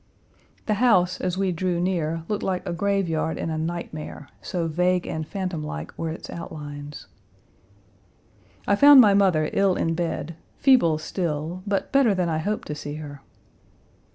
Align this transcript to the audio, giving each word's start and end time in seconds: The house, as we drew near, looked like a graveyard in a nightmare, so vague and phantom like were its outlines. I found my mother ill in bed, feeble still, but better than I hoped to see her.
The 0.65 0.73
house, 0.81 1.21
as 1.21 1.37
we 1.37 1.51
drew 1.51 1.79
near, 1.79 2.23
looked 2.27 2.41
like 2.41 2.67
a 2.67 2.73
graveyard 2.73 3.37
in 3.37 3.51
a 3.51 3.57
nightmare, 3.59 4.29
so 4.41 4.67
vague 4.67 5.05
and 5.05 5.27
phantom 5.27 5.63
like 5.63 5.95
were 5.95 6.09
its 6.09 6.27
outlines. 6.31 7.05
I 8.67 8.75
found 8.75 8.99
my 8.99 9.13
mother 9.13 9.51
ill 9.53 9.75
in 9.75 9.93
bed, 9.93 10.35
feeble 10.57 10.97
still, 10.97 11.61
but 11.67 11.91
better 11.91 12.15
than 12.15 12.29
I 12.29 12.39
hoped 12.39 12.65
to 12.69 12.73
see 12.75 12.95
her. 12.95 13.21